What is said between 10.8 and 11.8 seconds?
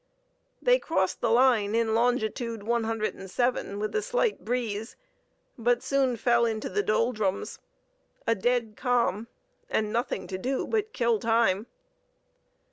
kill time....